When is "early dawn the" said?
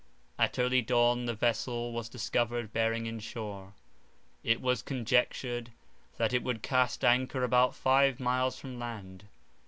0.57-1.35